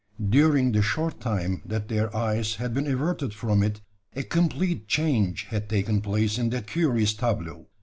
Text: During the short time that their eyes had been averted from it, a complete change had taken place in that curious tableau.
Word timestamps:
During 0.31 0.71
the 0.71 0.81
short 0.81 1.19
time 1.19 1.61
that 1.63 1.87
their 1.87 2.09
eyes 2.17 2.55
had 2.55 2.73
been 2.73 2.87
averted 2.87 3.35
from 3.35 3.61
it, 3.61 3.81
a 4.15 4.23
complete 4.23 4.87
change 4.87 5.43
had 5.51 5.69
taken 5.69 6.01
place 6.01 6.39
in 6.39 6.49
that 6.49 6.65
curious 6.65 7.13
tableau. 7.13 7.67